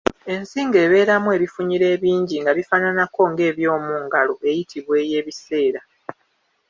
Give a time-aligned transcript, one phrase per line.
[0.33, 5.81] Ensingo ebeeramu ebifunyiro ebingi nga bifaananako ng’ebyomungalo eyitibwa ey’ebiseera.